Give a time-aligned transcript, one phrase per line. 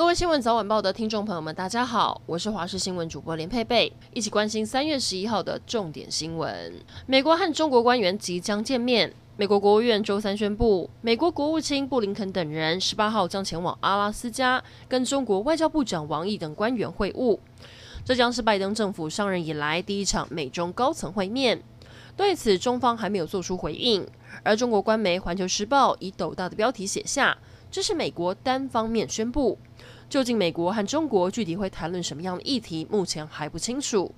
[0.00, 6.72] 各位新闻早晚报的听众朋友们，大家好，我是华视新闻主播连佩佩，一起关心三月十一号的重点新闻。
[7.04, 9.12] 美国和中国官员即将见面。
[9.36, 17.38] 美国国务院周三宣布，美国国务卿布林肯等人十八号将前往阿拉斯加，跟中国外交部长王毅等官员会晤。
[18.02, 21.62] 这将是拜登政府上任以来第一场美中高层会面。
[22.16, 24.08] 对此，中方还没有做出回应。
[24.42, 27.36] 而中国官媒《环球时报》以斗大的标题写下。
[27.72, 29.56] 这是美国单方面宣布，
[30.10, 34.12] 究竟美国和中国具体会谈论什么样的议题，目前还不清楚。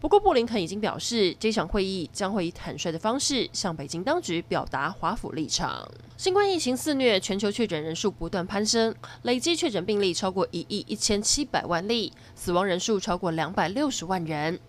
[0.00, 5.86] 不过，布林肯已经表示，这场会议将会以坦率的方式向北京当局表达华府立场。
[6.16, 14.60] 新冠疫情肆虐，全球确诊人数不断攀升，累计确诊病例超过一亿一千七百万例，死亡人数超过两百六十万人。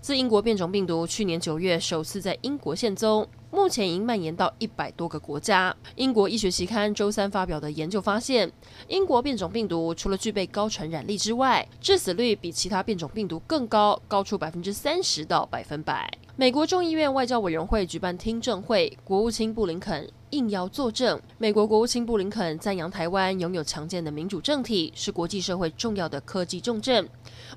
[0.00, 5.74] 自英国变种病毒去年九月首次在英国现踪，目前已蔓延到一百多个国家。
[5.96, 8.50] 英国医学期刊周三发表的研究发现，
[8.86, 16.08] 英国变种病毒除了具备高传染力之外，致死率比其他变种病毒更高，高出百分之三十到百分百。
[16.36, 21.20] 美国众议院外交委员会举办听证会，国务卿布林肯应邀作证。
[21.38, 27.08] 美国国务卿布林肯赞扬台湾拥有强健的民主政体，是国际社会重要的科技重镇，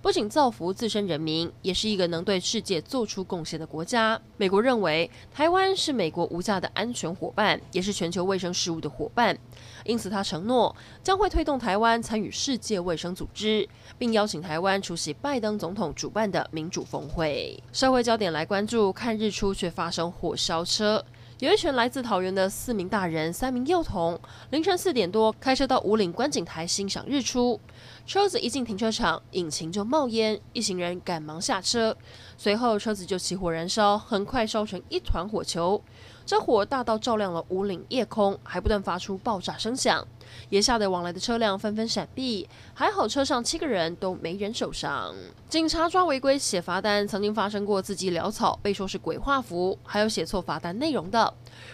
[0.02, 4.20] 不仅造福自身人民，也是一个能对世界做出贡献的国家。
[4.38, 9.38] 美国认为台湾是美国无价的安全伙伴，也是全球卫生事务的伙伴，
[9.84, 17.62] 因此他承诺将会推动台湾参与世界卫生组织，并邀请台湾出席拜登总统主办的民主峰会。
[17.74, 18.92] 社会焦点来关注。
[19.02, 21.04] 看日出却发生火烧车，
[21.42, 24.20] 有一群来自桃园的四名大人、三名幼童，
[24.52, 27.60] 凌晨四点多开车到五岭观景台欣赏日出。
[28.06, 31.98] 车子一进停车场，引擎就冒烟，一行人赶忙下车，
[32.38, 35.82] 随后车子就起火燃烧，很快烧成一团火球。
[36.28, 40.08] 这火大到照亮了五岭夜空，还不断发出爆炸声响。
[40.50, 45.14] 也吓得往来的车辆纷纷闪避，还好车上七个人都没人受伤。
[45.50, 51.34] 警察抓违规写罚单，曾经发生过字迹潦草，被说是鬼画符，还有写错罚单内容的。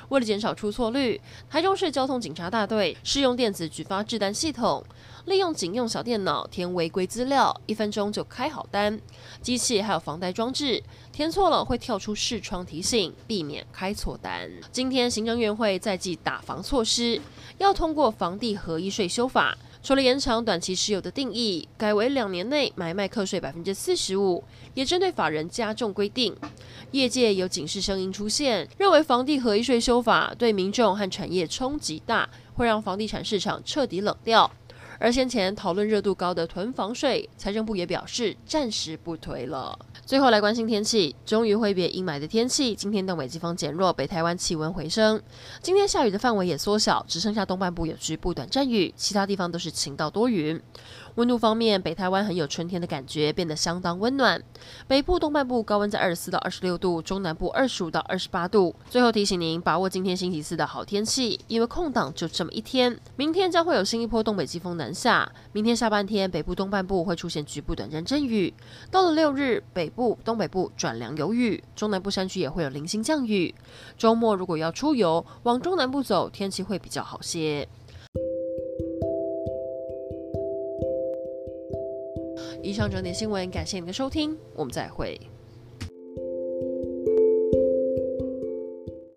[0.10, 1.20] 为了减少出错率，
[1.50, 4.84] 台中市交通警察大队试用电子举发制单系统，
[5.26, 9.00] 利用警用小电脑填违规资料，一分钟就开好单。
[9.42, 10.82] 机器还有防呆装置，
[11.12, 14.50] 填错了会跳出视窗提醒，避免开错单。
[14.72, 17.22] 今天行政院会再继打防措施，
[17.60, 24.42] 要通过房地地合一税修法，除了延长短期持有的定义，改为两年内买卖课税百分之四十五，
[24.74, 26.34] 也针对法人加重规定。
[26.92, 34.50] 业界有警示声音出现，认为房地合一税修法对民众和产业冲击大，会让房地产市场彻底冷掉。
[35.00, 39.78] 而先前讨论热度高的囤房税，财政部也表示暂时不推了。
[40.06, 45.22] 最后来关心天气，终于挥别阴霾的天气，今天东北季风减弱，北台湾气温回升。
[45.62, 50.60] 今天下雨的范围也缩小，只剩下东半部有局部短暂雨，其他地方都是晴到多云。
[51.16, 54.42] 温度方面，北台湾很有春天的感觉，变得相当温暖。
[54.88, 58.76] 北部、东半部高温在二十四到二十六度，中南部二十五到二十八度。
[58.88, 62.98] 最后提醒您，把握今天星期四的好天气，因为空档就这么一天。
[63.16, 68.54] 明天将会有新一波东北季风南下，明天下半天北部、东半部会出现局部短暂阵雨。
[68.90, 73.54] 到了六日，北部、东北部转凉有雨，中南部山区也会有零星降雨。
[73.98, 77.68] 周末如果要出游，往中南部走，天气会比较好些。
[82.64, 85.20] 以上整点新闻，感谢您的收听，我们再会。